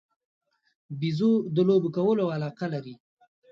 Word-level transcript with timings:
بیزو 0.99 1.31
د 1.55 1.57
لوبو 1.67 1.89
کولو 1.97 2.25
علاقه 2.35 2.65
لري. 2.73 2.95